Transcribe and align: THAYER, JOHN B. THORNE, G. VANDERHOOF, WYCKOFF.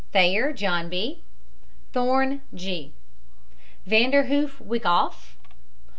THAYER, 0.13 0.51
JOHN 0.53 0.89
B. 0.89 1.21
THORNE, 1.93 2.41
G. 2.55 2.91
VANDERHOOF, 3.85 4.59
WYCKOFF. 4.59 5.35